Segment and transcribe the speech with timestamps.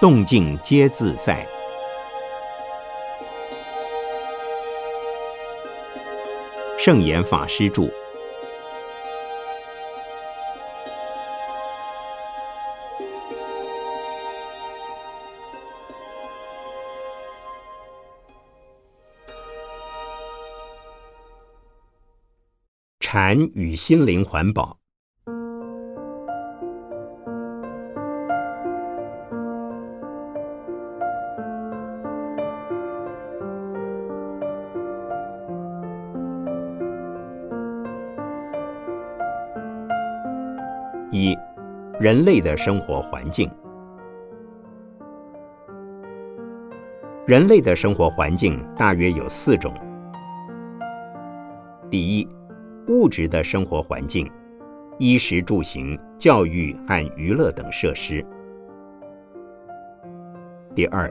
[0.00, 1.46] 动静皆自在。
[6.78, 7.86] 圣严法师著。
[23.00, 24.79] 禅与心灵环保。
[42.10, 43.48] 人类的生活环境。
[47.24, 49.72] 人类的生活环境大约有四种。
[51.88, 52.28] 第一，
[52.88, 54.28] 物质的生活环境，
[54.98, 58.26] 衣食住行、教育和娱乐等设施。
[60.74, 61.08] 第二，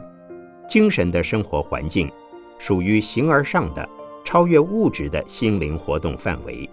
[0.67, 2.11] 精神的生活环境，
[2.57, 3.87] 属于形而上的、
[4.25, 6.69] 超越物质的心灵活动范围。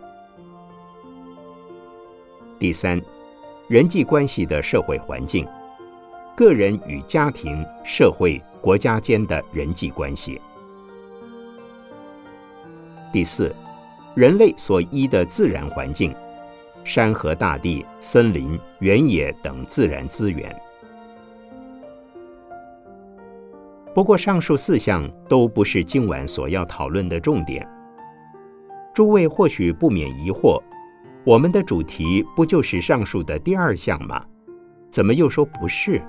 [2.58, 3.00] 第三。
[3.68, 5.44] 人际关系的社会环境，
[6.36, 10.40] 个人与家庭、社会、国家间的人际关系。
[13.12, 13.52] 第四，
[14.14, 16.14] 人类所依的自然环境，
[16.84, 20.54] 山河大地、森林、原野等自然资源。
[23.92, 27.66] 不过，上述四项都不是今晚所要讨论的重点。
[28.94, 30.62] 诸位或许不免疑惑。
[31.26, 34.24] 我们的主题不就是上述的第二项吗？
[34.88, 36.00] 怎么又说不是？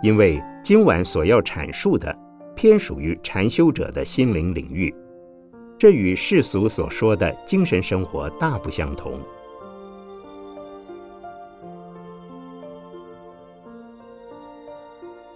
[0.00, 2.16] 因为今晚所要阐述的
[2.54, 4.94] 偏属于禅修者的心灵领域，
[5.76, 9.18] 这与世俗所说的精神生活大不相同。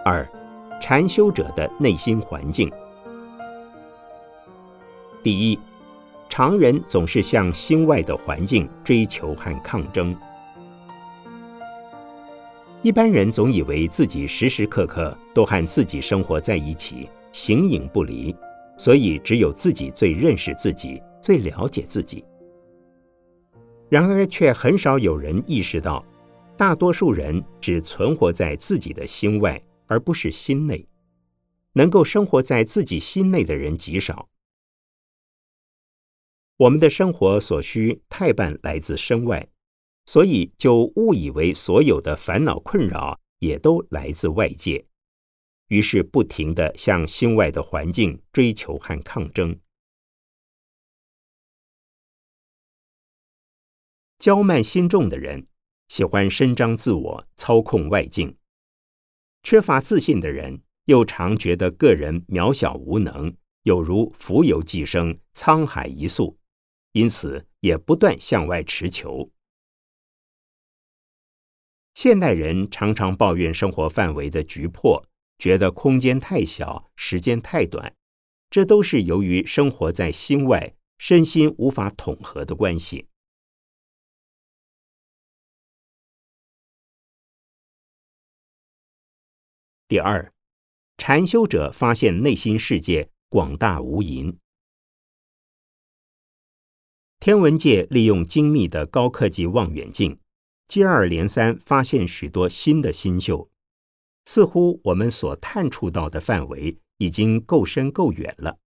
[0.04, 0.24] 二，
[0.80, 2.70] 禅修者的内心环境。
[5.24, 5.58] 第一。
[6.36, 10.14] 常人总是向心外的环境追求和抗争。
[12.82, 18.36] 一般人总以为自己时时刻刻都和自己生活在一起，形影不离，
[18.76, 22.22] 所以只有自己最认识自己，最了解自己。
[23.88, 26.04] 然而，却很少有人意识到，
[26.54, 30.86] 大多数人只存活在自己的心外，而不是心内。
[31.72, 34.28] 能够生活在自己心内的人极少。
[36.58, 39.46] 我们的生活所需太半来自身外，
[40.06, 44.86] 所以就误以为所有的烦恼困扰也都来自外界，
[45.68, 49.60] 于是不停的向心外的环境追求和抗争。
[54.18, 55.46] 骄慢心重的人
[55.88, 58.30] 喜欢伸张自我，操控外境；
[59.42, 66.38] 缺乏自信的人又常觉得个人渺小无能，有如蜉蝣寄生，沧海一粟。
[66.96, 69.30] 因此，也不断向外持求。
[71.92, 75.06] 现代人常常抱怨生活范围的局迫，
[75.36, 77.94] 觉得空间太小，时间太短，
[78.48, 83.08] 这都是由于生活在心外，身心无法统合的关系。
[89.86, 90.32] 第二，
[90.96, 94.38] 禅修者发现内心世界广大无垠。
[97.26, 100.20] 天文界利用精密的高科技望远镜，
[100.68, 103.50] 接二连三发现许多新的星宿，
[104.24, 108.60] 似乎我们所探触到的范围已经够深够远了。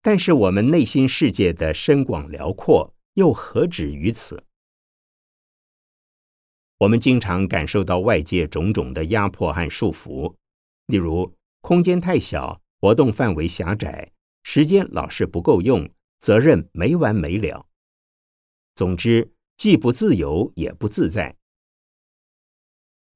[0.00, 4.42] 但是我们内心世界的深广辽阔又何止于此？
[6.78, 10.34] 我们经常感受到外界种种的压迫和束缚，
[10.86, 14.12] 例如空间太小，活动范围狭窄，
[14.42, 15.86] 时间老是不够用。
[16.24, 17.68] 责任没完没了。
[18.74, 21.36] 总之，既不自由，也不自在。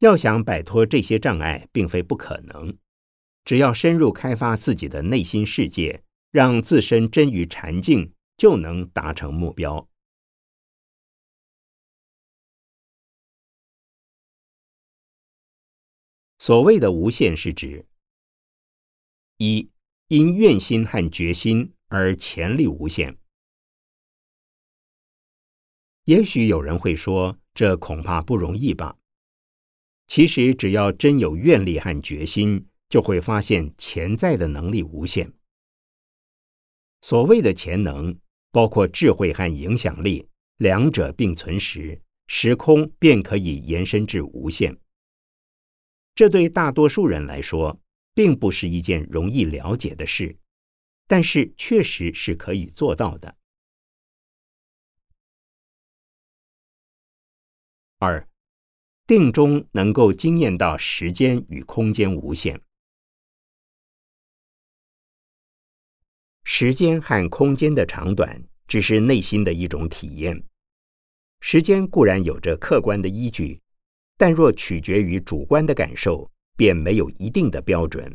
[0.00, 2.76] 要想摆脱这些障碍，并非不可能。
[3.46, 9.88] 只要深入开发自己的内心世界，让自身臻于禅境，就能达成目标。
[16.37, 17.87] 所谓的无限，是指
[19.38, 19.70] 一
[20.08, 21.72] 因愿心和决心。
[21.88, 23.19] 而潜力无限。
[26.05, 28.96] 也许有人会说，这恐怕不容易吧？
[30.06, 35.31] 其实，只要真有愿力和决心，就会发现潜在的能力无限。
[37.02, 38.19] 所谓的潜能，
[38.50, 40.26] 包括智慧和影响力，
[40.56, 44.79] 两者并存时，时空便可以延伸至无限。
[46.14, 47.79] 这对大多数人来说，
[48.14, 50.37] 并不是一件容易了解的事，
[51.08, 53.34] 但是确实是可以做到的。
[57.99, 58.28] 二，
[59.06, 62.62] 定中能够惊艳到时间与空间无限。
[66.44, 70.44] 时间和空间的长短，只是内心的一种体验。
[71.40, 73.61] 时间固然有着客观的依据，
[74.16, 78.14] 但若取决于主观的感受，便没有一定的标准。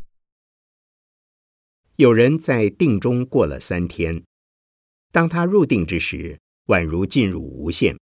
[1.96, 4.24] 有人在定中过了三天，
[5.12, 7.96] 当他入定之时，宛如进入无限。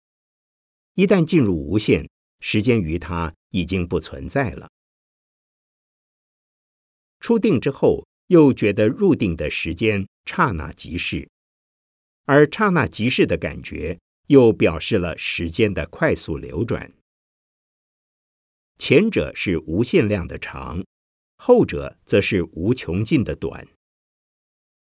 [0.94, 2.08] 一旦进入无限，
[2.40, 4.70] 时间于他已经不存在了。
[7.18, 11.28] 出定之后，又觉得入定的时间刹那即逝，
[12.24, 13.98] 而刹那即逝的感觉。
[14.30, 16.92] 又表示了时间的快速流转。
[18.78, 20.84] 前者是无限量的长，
[21.36, 23.66] 后者则是无穷尽的短。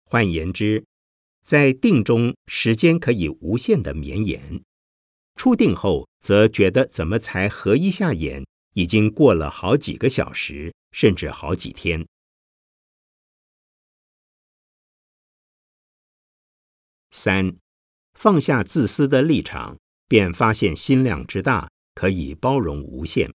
[0.05, 0.85] 换言之，
[1.43, 4.61] 在定中，时间可以无限的绵延；
[5.35, 12.07] 出定后，则觉得怎么才合一下眼，已经过了好几个小时，甚至好几天。
[17.11, 17.55] 三。
[18.13, 19.77] 放下自私的立场，
[20.07, 23.33] 便发现心量之大，可以包容无限。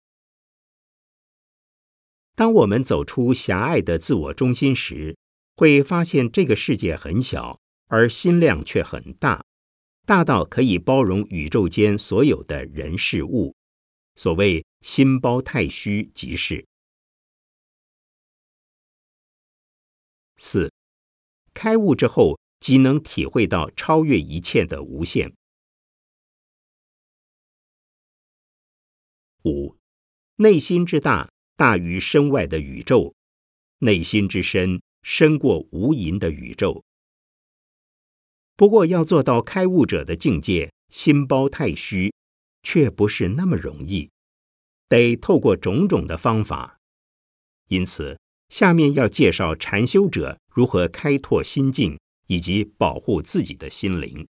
[2.35, 5.17] 当我们走出狭隘的自我中心时，
[5.57, 9.43] 会发现这个世界很小，而心量却很大，
[10.05, 13.53] 大到可以包容宇宙间所有的人事物。
[14.15, 16.65] 所谓“心包太虚”，即是
[20.37, 20.71] 四
[21.53, 22.39] 开悟之后。
[22.59, 25.31] 即能体会到超越一切的无限。
[29.43, 29.77] 五，
[30.37, 33.13] 内心之大大于身外的宇宙，
[33.77, 36.83] 内心之深深过无垠的宇宙。
[38.57, 42.13] 不过，要做到开悟者的境界，心包太虚，
[42.61, 44.09] 却不是那么容易，
[44.89, 46.81] 得透过种种的方法。
[47.69, 48.19] 因此，
[48.49, 51.97] 下面要介绍禅修者如何开拓心境。
[52.29, 54.27] 以及保护自己的心灵。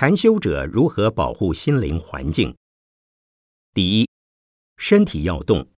[0.00, 2.56] 禅修者如何保护心灵环境？
[3.74, 4.08] 第一，
[4.78, 5.68] 身体要动。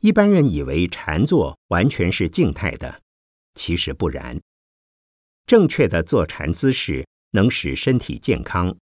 [0.00, 3.02] 一般人以为禅坐完全是静态的，
[3.54, 4.40] 其实不然。
[5.46, 8.76] 正确的坐禅姿势能使身体健康，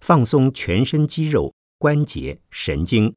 [0.00, 3.14] 放松全身肌肉、关节、神经，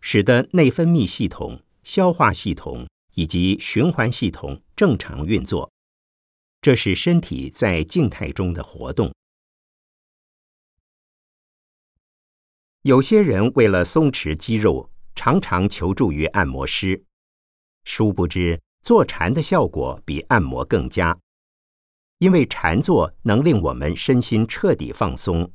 [0.00, 5.68] 使得内分泌系统、消化系统以及循环系统正常运作。
[6.60, 9.14] 这是身体在静态中的活动。
[12.82, 14.90] 有些人为了松弛肌肉。
[15.12, 17.04] 常常求助于按摩师，
[17.84, 21.18] 殊不知坐禅的效果比按摩更佳，
[22.18, 25.52] 因为禅坐能令我们身心彻底放松。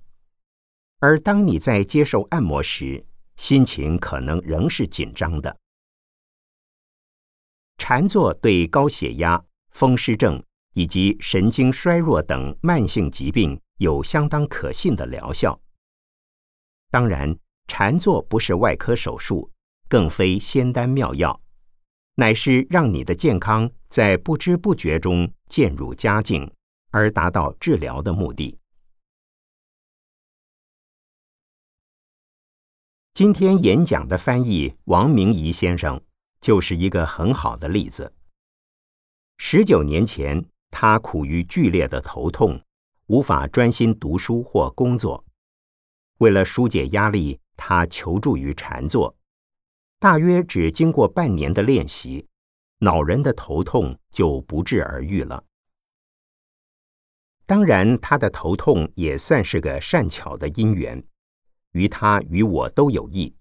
[1.00, 3.04] 而当你在接受按摩时，
[3.38, 5.58] 心情可能仍是紧张的。
[7.80, 10.44] 禅坐对高血压、风湿症
[10.76, 15.60] 以及神经衰弱等慢性疾病有相当可信的疗效。
[16.92, 17.36] 当然，
[17.68, 19.52] 禅坐不是外科手术。
[19.88, 21.40] 更非仙丹妙药，
[22.16, 26.52] 乃是让你的健康在不知不觉中渐入佳境，
[26.90, 28.58] 而达到治疗的目的。
[33.14, 36.02] 今天演讲的翻译王明仪先生
[36.42, 38.12] 就是一个很好的例子。
[39.38, 40.44] 十九年前，
[40.78, 42.62] 他苦于剧烈的头痛，
[43.06, 45.24] 无法专心读书或工作。
[46.18, 49.16] 为了疏解压力，他求助于禅坐。
[50.00, 52.28] 大约只经过半年的练习，
[52.80, 55.42] 恼人的头痛就不治而愈了。
[57.46, 61.02] 当然，他的头痛也算是个善巧的因缘，
[61.72, 63.34] 于他与我都有益。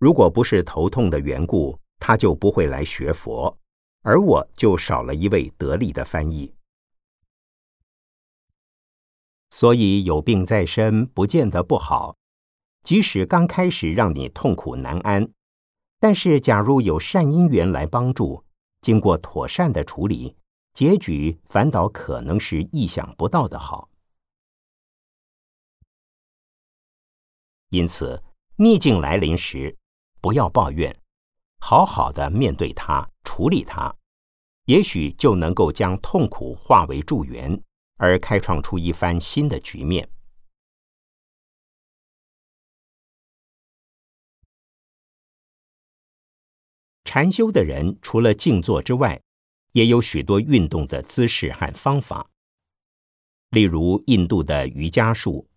[0.00, 3.56] 如果不是头痛的缘故，他就不会来学佛，
[4.04, 6.54] 而我就少了一位得力的翻译。
[9.50, 12.16] 所以有病在身，不见得不好，
[12.82, 15.32] 即使刚开始让你痛苦难安。
[16.00, 18.44] 但是，假如有善因缘来帮助，
[18.82, 20.36] 经过妥善的处理，
[20.74, 23.88] 结局反倒可能是意想不到的好。
[27.70, 28.22] 因此，
[28.56, 29.78] 逆境来临时，
[30.20, 31.00] 不要抱怨，
[31.58, 33.92] 好好的面对它，处理它，
[34.66, 37.60] 也许就能够将痛苦化为助缘，
[37.96, 40.08] 而开创出一番新的局面。
[47.04, 49.20] 禅修的人除了静坐之外，
[49.72, 52.28] 也有许多运动的姿势和方法，
[53.50, 55.48] 例如印度的瑜伽术、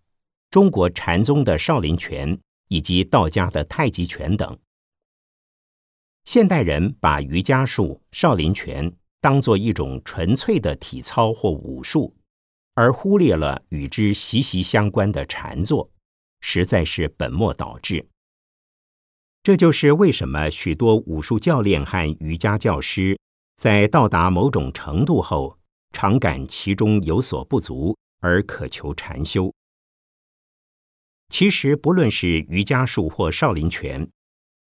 [0.50, 4.58] 中国禅宗的少林拳以及道家的太极拳等。
[6.28, 12.14] 现代人把瑜伽术、少林拳当作一种纯粹的体操或武术，
[12.74, 15.90] 而忽略了与之息息相关的禅坐，
[16.42, 18.06] 实在是本末倒置。
[19.42, 23.18] 这就是为什么许多武术教练和瑜伽教师
[23.56, 25.58] 在到达某种程度后，
[25.94, 29.50] 常感其中有所不足，而渴求禅修。
[31.30, 34.06] 其实，不论是瑜伽术或少林拳，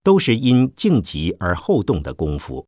[0.03, 2.67] 都是因静极而后动的功夫。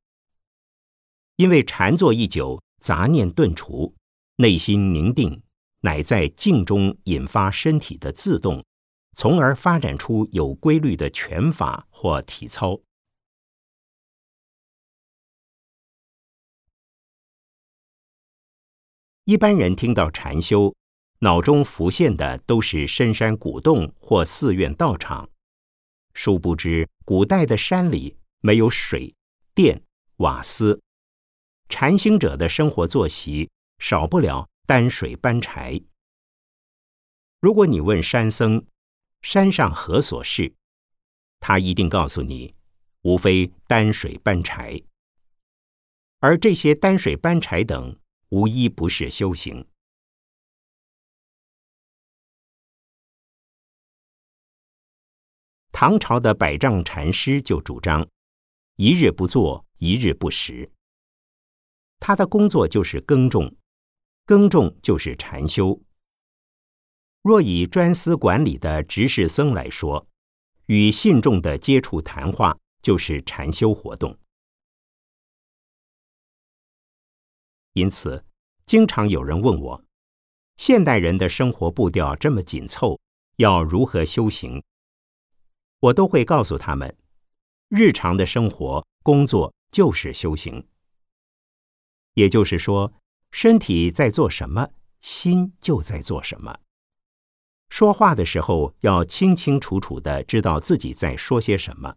[1.38, 3.96] 因为禅坐一久，杂念顿除，
[4.38, 5.42] 内心宁定，
[5.82, 8.64] 乃在静中引发身体的自动。
[9.14, 12.80] 从而发展出有规律的拳法或体操。
[19.26, 20.74] 一般人听到禅修，
[21.20, 25.30] 脑中浮现的都是深山古洞或寺院道场。
[26.14, 29.14] 殊不知，古代的山里没有水
[29.54, 29.84] 电
[30.20, 30.82] 瓦斯，
[31.68, 33.50] 禅行者的生活作息
[33.80, 35.82] 少不了担水搬柴。
[37.42, 38.66] 如果你问山僧，
[39.22, 40.54] 山上何所事？
[41.42, 42.56] 他一定告诉你，
[43.02, 44.82] 无非担水搬柴。
[46.20, 48.00] 而这些担水搬柴等，
[48.30, 49.68] 无一不是修行。
[55.84, 58.08] 唐朝的百丈禅师就主张：
[58.76, 60.72] 一日不做，一日不食。
[62.00, 63.56] 他的工作就是耕种，
[64.28, 65.82] 耕种就是禅修。
[67.24, 70.08] 若以专司管理的执事僧来说，
[70.68, 74.16] 与信众的接触谈话就是禅修活动。
[77.74, 78.24] 因此，
[78.68, 79.84] 经常有人问我：
[80.58, 83.00] 现代人的生活步调这么紧凑，
[83.38, 84.64] 要如何修行？
[85.82, 86.96] 我都会告诉他们：
[87.70, 90.68] 日常的生活工作就是修行。
[92.14, 92.94] 也就是说，
[93.32, 94.70] 身体在做什么，
[95.02, 96.60] 心就在做什么。
[97.70, 101.96] 说话的时候要清清楚楚的知道自己在说些什么，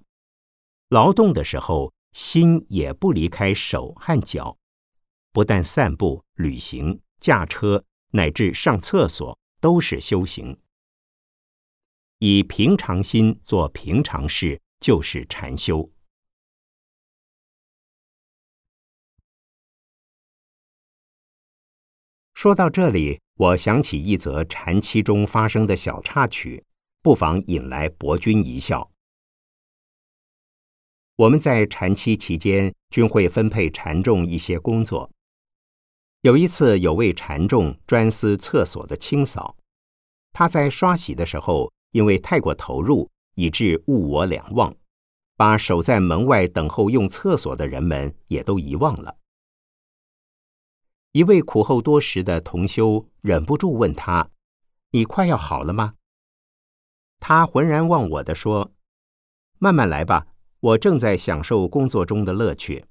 [0.88, 4.56] 劳动的时候心也不离开手和脚，
[5.32, 10.56] 不但散步、旅行、驾车，乃至上厕所都是修行。
[12.26, 15.92] 以平常心做平常事，就是禅修。
[22.32, 23.20] 说到这里。
[23.36, 26.64] 我想起一则禅期中发生的小插曲，
[27.02, 28.90] 不妨引来博君一笑。
[31.16, 35.10] 我们在禅期期间均会分配禅众一些工作。
[36.22, 39.58] 有一次，有位禅众专司厕所的清扫，
[40.32, 44.74] 他在刷洗的时候，因为太过投入，以致物我两忘，
[45.36, 49.16] 把守在门外等候用厕所的人们也都遗忘了。
[51.12, 54.28] 一位苦候多时的同修忍不住问他
[54.90, 55.94] ：“你快要好了吗？”
[57.20, 58.72] 他浑然忘我的说
[59.58, 60.26] ：“慢慢来吧，
[60.58, 62.86] 我正在享受工作中的乐趣。”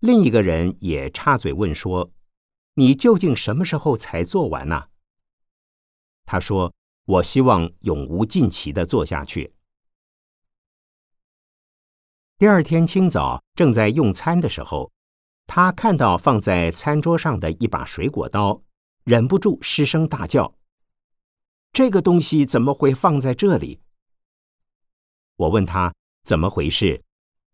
[0.00, 2.10] 另一个人也插嘴问说
[2.76, 4.88] ：“你究竟什么时候才做完呢？”
[6.24, 6.74] 他说
[7.08, 9.54] ：“我希望永无尽期的做下去。”
[12.36, 14.92] 第二天清早，正在用餐的时候。
[15.50, 18.62] 他看到放在餐桌上的一把水果刀，
[19.04, 20.58] 忍不住失声大叫
[21.72, 23.80] ：“这个东西怎么会放在这里？”
[25.36, 27.02] 我问他怎么回事，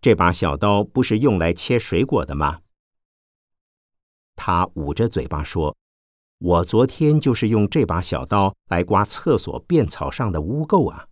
[0.00, 2.62] 这把小刀不是用来切水果的吗？
[4.34, 5.76] 他捂着嘴巴说
[6.44, 11.08] ：“我昨天就是用这把小刀来刮厕所便草上的污垢啊。”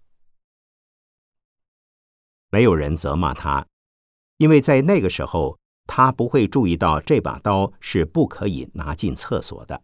[2.52, 3.66] 没有人责骂他，
[4.36, 5.58] 因为在那个时候。
[5.84, 9.82] 他不会注意到这把刀是不可以拿进厕所的。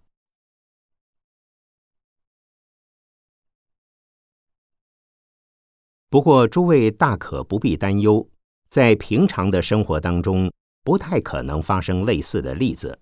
[6.09, 8.27] 不过，诸位大可不必担忧，
[8.71, 10.51] 在平常的生活当中，
[10.85, 13.01] 不太可能发生类似的例子。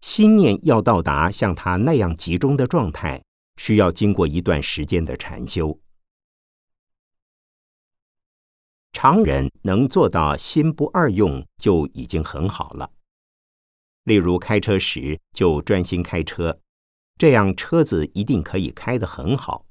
[0.00, 3.22] 心念要到达像他那样集中的状态，
[3.56, 5.78] 需要经过一段时间的禅修。
[8.92, 12.90] 常人能做到心不二用，就已经很好了。
[14.04, 16.58] 例如开车时就专心开车，
[17.16, 19.66] 这样车子一定可以开得很好。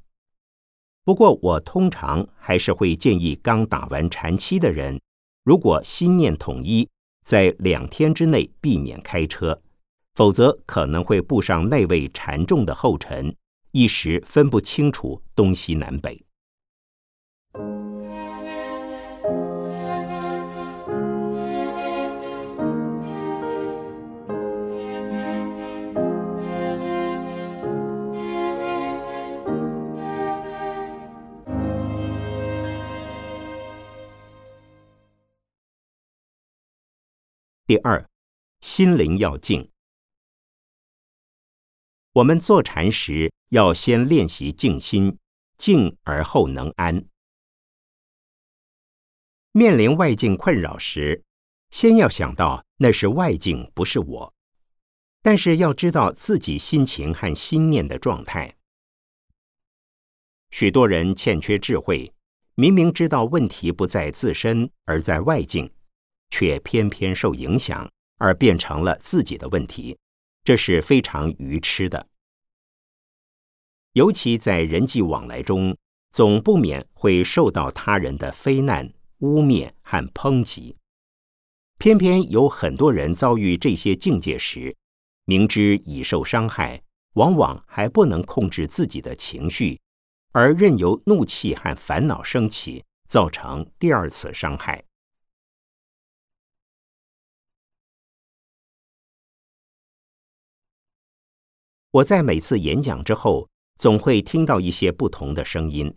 [1.04, 5.02] 不过我通常还是会建议刚打完禅期的人，
[5.44, 6.88] 如果心念统一，
[7.24, 9.62] 在两天之内避免开车，
[10.20, 13.34] 否则可能会步上那位禅众的后尘，
[13.72, 16.26] 一时分不清楚东西南北。
[37.66, 38.06] 第二，
[38.60, 39.70] 心灵要静。
[42.20, 45.18] 我们坐禅时，要先练习静心，
[45.58, 47.06] 静而后能安。
[49.54, 51.24] 面临外境困扰时，
[51.70, 54.34] 先要想到那是外境，不是我。
[55.22, 58.58] 但是要知道自己心情和心念的状态。
[60.52, 62.14] 许多人欠缺智慧，
[62.56, 65.72] 明明知道问题不在自身，而在外境。
[66.32, 69.98] 却偏偏受影响，而变成了自己的问题，
[70.44, 72.09] 这是非常愚痴的。
[73.94, 75.76] 尤其在人际往来中，
[76.12, 80.76] 总不免会受到他人的非难、污蔑和抨击。
[81.78, 84.76] 偏偏有很多人遭遇这些境界时，
[85.26, 89.80] 明知已受伤害，往往还不能控制自己的情绪，
[90.32, 94.84] 而任由怒气和烦恼升起，造成第二次伤害。
[101.92, 103.50] 我在每次演讲之后，
[103.80, 105.96] 总会听到一些不同的声音。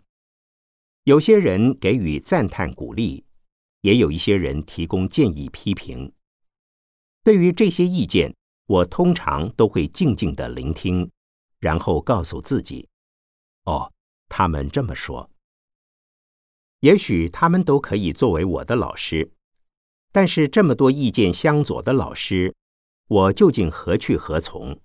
[1.03, 3.25] 有些人给予赞叹鼓励，
[3.81, 6.13] 也有一些人提供建议批评。
[7.25, 8.33] 对于这些意见，
[8.67, 11.11] 我通常都会静静的聆听，
[11.59, 12.87] 然后告诉自己
[13.65, 13.91] ：“哦，
[14.29, 15.29] 他们这么说。
[16.79, 19.33] 也许他们都可以作为我的老师，
[20.13, 22.55] 但是这么多意见相左的老师，
[23.09, 24.79] 我究竟何去何从？”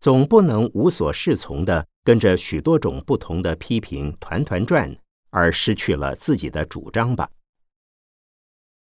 [0.00, 4.96] 总不能无所适从的跟着许多种不同的批评团团转，
[5.30, 7.28] 而失去了自己的主张吧。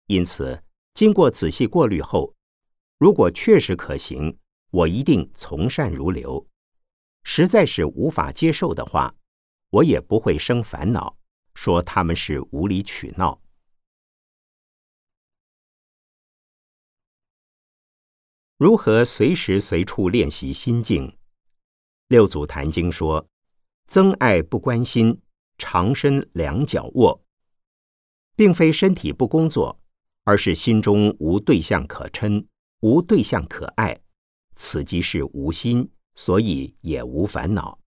[0.08, 0.64] 因此，
[0.94, 2.34] 经过仔细过滤后，
[2.98, 4.38] 如果确实可行，
[4.72, 6.46] 我一定从善如流；
[7.24, 9.14] 实在是无法接受的话，
[9.70, 11.18] 我也不会生烦恼，
[11.54, 13.40] 说他们是无理取闹。
[18.66, 21.16] 如何随时随处练习心境？
[22.08, 23.28] 六祖坛经说
[23.86, 25.22] ：“增爱不关心，
[25.60, 27.24] 长身两脚卧。”
[28.36, 29.80] 并非身体不工作，
[30.24, 32.48] 而是心中无对象可嗔，
[32.80, 34.02] 无对象可爱，
[34.56, 37.80] 此即是无心，所以也无烦恼。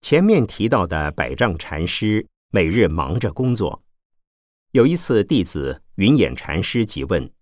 [0.00, 3.84] 前面提到的百丈禅师，每日忙着工作。
[4.72, 7.32] 有一次，弟子云眼禅师即问：“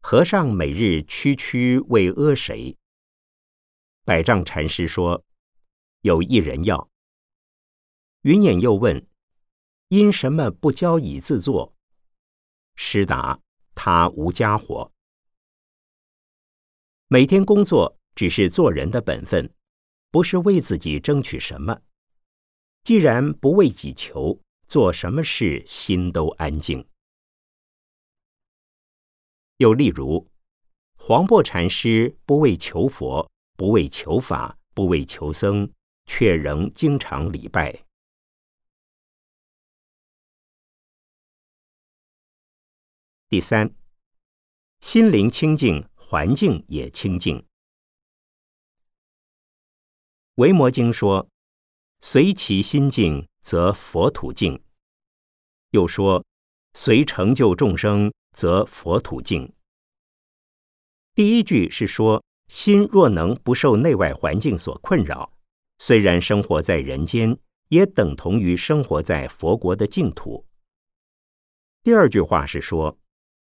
[0.00, 2.78] 和尚每日区区为阿谁？”
[4.06, 5.22] 百丈禅师说
[6.00, 6.88] ：“有一人要。”
[8.22, 9.06] 云眼又问
[9.88, 11.76] ：“因什么不教以自作？”
[12.74, 13.38] 师答
[13.76, 14.90] ：“他无家伙，
[17.08, 19.52] 每天工作只是做人的本分，
[20.10, 21.82] 不是为自己争取什么。
[22.82, 26.88] 既然不为己求。”做什么事心都安静。
[29.56, 30.30] 又例如，
[30.94, 35.72] 黄檗禅师不为求佛，不为求法，不为求僧，
[36.06, 37.84] 却仍经常礼拜。
[43.28, 43.74] 第三，
[44.78, 47.44] 心灵清净，环境也清净。
[50.36, 51.28] 维摩经说
[52.00, 54.62] ：“随其心境。”则佛土净。
[55.70, 56.24] 又说，
[56.74, 59.52] 随成就众生，则佛土净。
[61.14, 65.32] 第一句是说，心若能不受内外环境所困扰，
[65.78, 70.44] 虽然生活在人间，也等同于生活在佛国的净土。
[71.82, 72.98] 第二句话是说，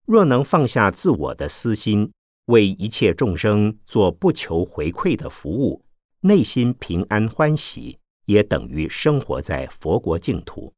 [0.06, 2.12] 若能放下自我的私心，
[2.46, 5.84] 为一切众生做不求回馈的服务，
[6.20, 7.98] 内心平安欢喜。
[8.30, 10.72] 也等于生活在佛国净土。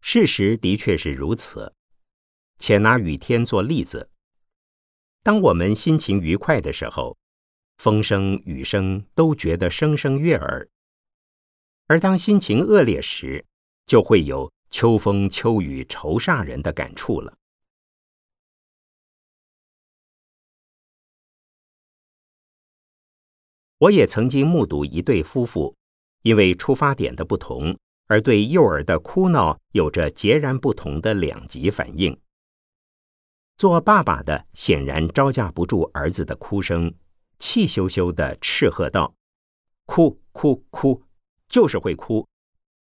[0.00, 1.72] 事实的确是如此，
[2.58, 4.10] 且拿雨天做例子。
[5.22, 7.16] 当我们心情愉快的时候，
[7.76, 10.66] 风声、雨声都觉得声声悦耳；
[11.86, 13.46] 而当心情恶劣时，
[13.86, 17.39] 就会有秋风秋雨愁煞人的感触了。
[23.80, 25.74] 我也曾经目睹一对夫妇，
[26.20, 27.74] 因为出发点的不同，
[28.08, 32.14] 而对幼儿的哭闹有着截然不同的两极反应。
[33.56, 36.94] 做爸爸的显然招架不住儿子的哭声，
[37.38, 39.14] 气咻咻的斥喝道
[39.86, 41.02] ：“哭哭哭，
[41.48, 42.28] 就是会哭，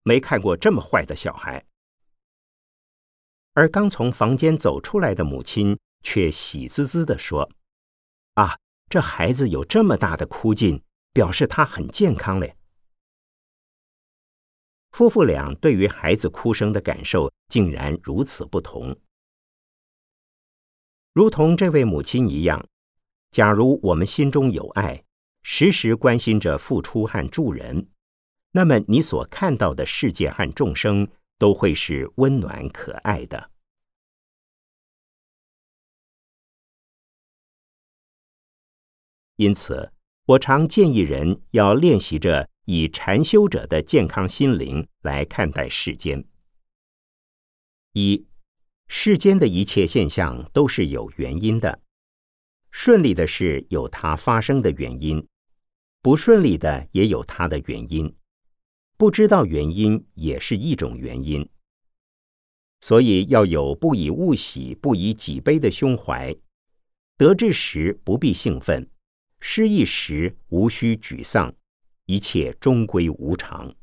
[0.04, 1.66] 没看过这么坏的小孩。”
[3.56, 7.50] 而刚从房间走出来的母亲却喜滋滋的说
[8.36, 8.58] ：“啊，
[8.90, 12.56] 这孩子有这么大的哭劲。”表示他很健康嘞。
[14.91, 19.00] 夫妇俩对于孩子哭声的感受竟然如此不同。
[21.13, 22.67] 如同这位母亲一样，
[23.32, 25.04] 假如我们心中有爱，
[25.43, 27.88] 时时关心着付出和助人，
[28.52, 33.52] 那么你所看到的世界和众生都会是温暖可爱的。
[39.36, 39.91] 因此。
[40.30, 46.24] 我常建议人要练习着以禅修者的健康心灵来看待世间。
[47.94, 48.28] 一，
[48.88, 51.82] 世间的一切现象都是有原因的，
[52.70, 55.26] 顺利的事有它发生的原因，
[56.04, 58.15] 不顺利的也有它的原因，
[58.98, 61.50] 不知道原因也是一种原因。
[62.82, 66.36] 所以要有不以物喜、不以己悲的胸怀，
[67.18, 68.88] 得志时不必兴奋。
[69.39, 71.56] 失意时无需沮丧，
[72.06, 73.75] 一切终归无常。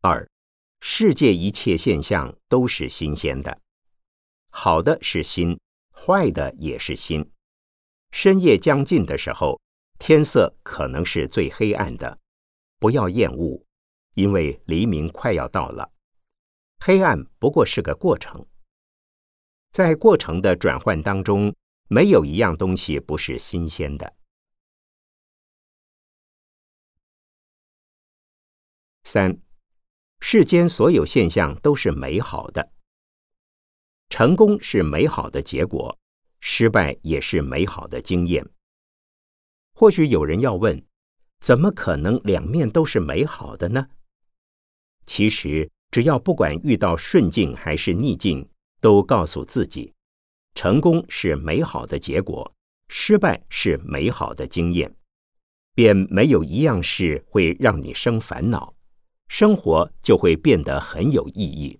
[0.00, 0.28] 二，
[0.80, 3.60] 世界一切现象都是新鲜的，
[4.50, 5.58] 好的是新，
[5.90, 7.30] 坏的也是新。
[8.10, 9.60] 深夜将近的时候，
[9.98, 12.18] 天色可能是最黑暗的，
[12.78, 13.64] 不要厌恶，
[14.14, 15.92] 因为黎明快要到了。
[16.80, 18.46] 黑暗不过是个过程。
[19.72, 21.54] 在过程的转换当中，
[21.88, 24.14] 没有一样东西不是新鲜的。
[29.04, 29.40] 三，
[30.20, 32.70] 世间所有现象都是美好的，
[34.10, 35.98] 成功是美好的结果，
[36.40, 38.46] 失败也是美好的经验。
[39.74, 40.84] 或许有人要问：
[41.40, 43.88] 怎么可能两面都是美好的呢？
[45.06, 48.46] 其实，只要不管遇到顺境还是逆境。
[48.82, 49.94] 都告诉自己，
[50.56, 52.52] 成功是美好的结果，
[52.88, 54.96] 失败是美好的经验，
[55.72, 58.74] 便没有一样事会让你生烦恼，
[59.28, 61.78] 生活就会变得很有意义。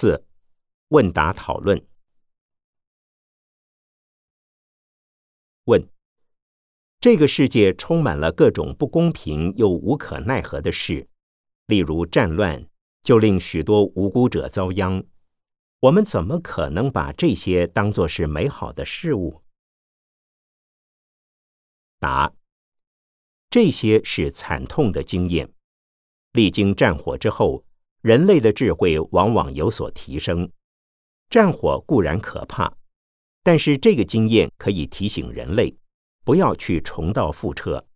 [0.00, 0.24] 四，
[0.88, 1.86] 问答讨论。
[5.64, 5.86] 问：
[6.98, 11.06] 这个世界充满了各种不公平又无可奈何的事，
[11.66, 12.66] 例如战乱，
[13.02, 15.04] 就令许多无辜者遭殃。
[15.80, 19.42] 我们怎么可能把这些当作是美好的事物？
[21.98, 22.32] 答：
[23.50, 25.52] 这些是惨痛的经验。
[26.32, 27.66] 历经战火之后。
[28.02, 30.50] 人类的智慧往往有所提升。
[31.28, 32.72] 战火固然可怕，
[33.42, 35.76] 但是这个经验可以提醒人类，
[36.24, 37.86] 不要去重蹈覆辙。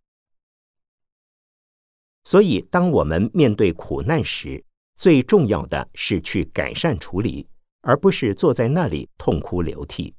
[2.23, 4.63] 所以，当我们面对苦难时，
[4.95, 7.47] 最重要的是去改善处理，
[7.81, 10.15] 而不是坐在那里痛哭流涕。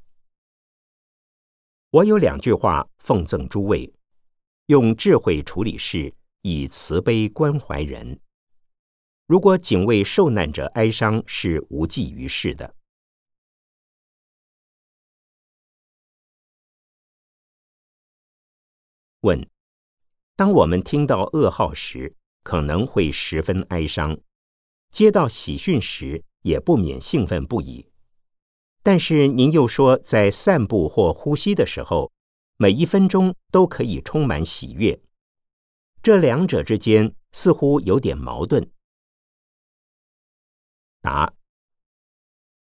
[1.91, 3.91] 我有两句话奉赠诸位：
[4.67, 8.21] 用智慧处理事，以慈悲关怀人。
[9.27, 12.77] 如果仅为受难者哀伤是无济于事的。
[19.23, 19.51] 问：
[20.37, 24.15] 当我们听到噩耗时，可能会十分哀伤；
[24.93, 27.91] 接到喜讯时，也不免兴奋不已。
[28.85, 32.13] 但是您又说，在散步或呼吸的时候，
[32.57, 35.01] 每一分钟都可以充满喜悦。
[36.01, 38.71] 这两者之间似乎有点矛盾。
[41.07, 41.33] 答：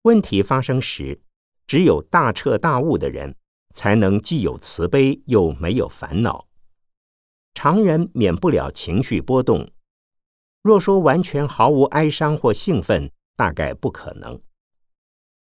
[0.04, 1.24] 问题发生时，
[1.66, 3.36] 只有大彻大悟的人，
[3.74, 6.48] 才能既有慈悲又没有烦恼。
[7.56, 9.72] 常人免不了情绪波动。
[10.62, 14.40] 若说完全毫无哀伤或兴奋，大概不可能。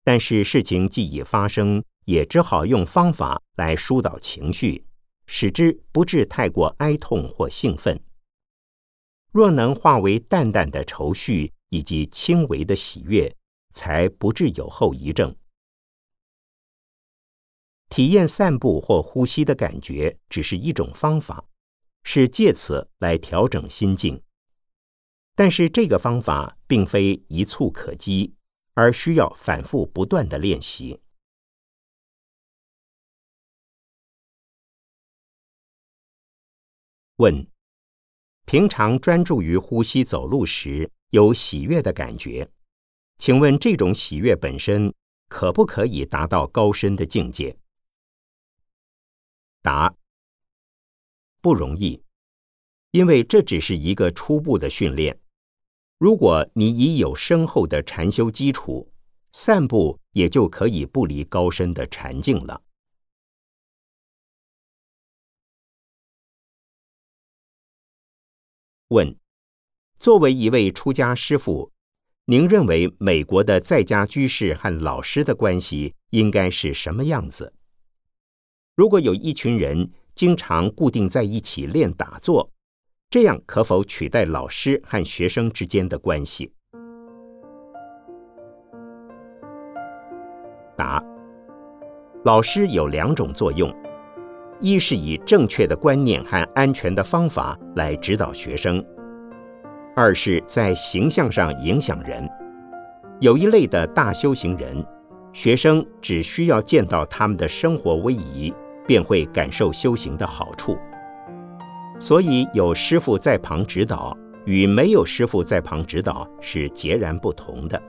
[0.02, 4.86] 但是事情既已发生，也只好用方法来疏导情绪，
[5.26, 8.02] 使之不致太过哀痛或兴奋。
[9.32, 13.34] 若能化为淡淡的愁绪以及轻微的喜悦，
[13.72, 15.34] 才不致有后遗症。
[17.88, 21.48] 体验散步或呼吸的感觉只是一种方法，
[22.04, 24.22] 是借此来调整心境。
[25.34, 28.34] 但是这个方法并非一蹴可及，
[28.74, 31.00] 而需要反复不断的练习。
[37.16, 37.46] 问：
[38.46, 42.48] 平常专注于呼吸走路时有喜悦的感觉，
[43.18, 44.94] 请问这种喜悦本身
[45.28, 47.58] 可不可以达到高深的境界？
[49.60, 49.94] 答：
[51.40, 52.02] 不容易，
[52.92, 55.20] 因为这只是一个初步的训练。
[55.98, 58.90] 如果你已有深厚的禅修基础，
[59.32, 62.62] 散步也就可以不离高深的禅境了。
[68.88, 69.19] 问：
[70.00, 71.70] 作为一位出家师父，
[72.24, 77.52] 您认为美国的在家居士和老师的关系应该是什么样子？
[78.74, 82.50] 如果有一群人经常固定在一起练打坐，
[83.10, 86.50] 这样可否取代老师和学生之间的关系？
[90.78, 91.04] 答：
[92.24, 93.70] 老师有两种作用。
[94.60, 98.82] 一是以正确的观念和安全的方法来指导学生；
[99.94, 102.28] 二是在形象上影响人。
[103.20, 104.84] 有一类的大修行人，
[105.32, 108.52] 学生只需要见到他们的生活威仪，
[108.86, 110.78] 便会感受修行的好处。
[111.98, 117.82] 所以有师傅在旁指导，与没有师傅在旁指导是截然不同的。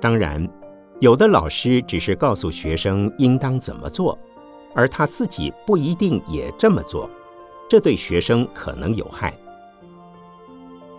[0.00, 0.48] 当然，
[1.00, 4.18] 有的老师只是告诉学生应当怎么做。
[4.76, 7.08] 而他自己不一定也这么做，
[7.70, 9.32] 这对学生可能有害。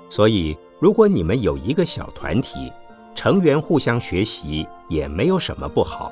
[0.09, 2.71] 所以，如果你们有一个小团体，
[3.13, 6.11] 成员互相学习也没有什么不好。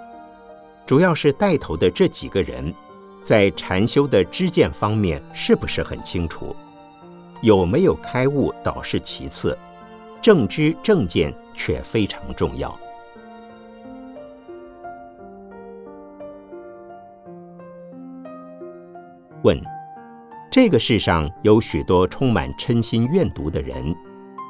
[0.85, 2.73] 主要是带头的这几个人，
[3.23, 6.55] 在禅修的知见方面是不是很清楚？
[7.41, 9.57] 有没有开悟倒是其次，
[10.21, 12.77] 正知正见却非常重要。
[19.43, 19.61] 问：
[20.53, 23.83] 这个世上有许多充满嗔心怨毒的人，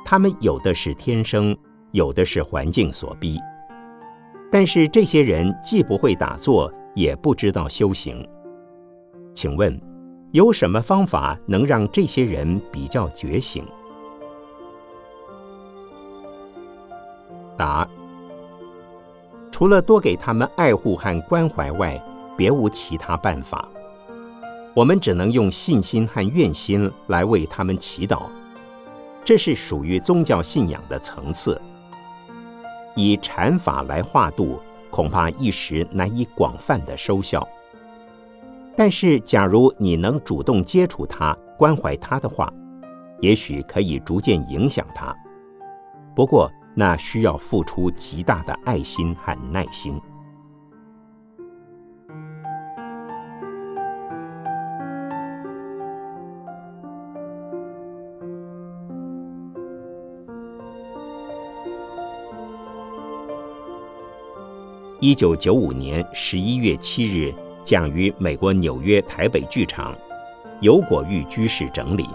[0.04, 1.58] 他们有的是天生，
[1.92, 3.40] 有的是环境所逼。
[4.52, 8.28] 但是这些人既不会打坐，也不知道修行。
[9.34, 9.80] 请问，
[10.34, 13.64] 有什么方法能让这些人比较觉醒？
[17.58, 17.88] 答：
[19.54, 21.98] 除了多给他们爱护和关怀外，
[22.36, 23.70] 别无其他办法。
[24.74, 28.24] 我们只能用信心和愿心来为他们祈祷，
[29.24, 31.62] 这是属于宗教信仰的层次。
[32.96, 34.60] 以禅法来化度，
[34.90, 37.48] 恐怕一时难以广泛的收效。
[38.76, 42.52] 但是，假如你能主动接触他、关怀他的话，
[43.20, 45.16] 也许可以逐渐影响他。
[46.16, 50.02] 不过，那需要付出极大的爱心和耐心。
[65.06, 67.36] 一九九五年十一月七日，
[67.66, 69.94] 讲于美国纽约台北剧场，
[70.62, 72.08] 由果玉居士整理。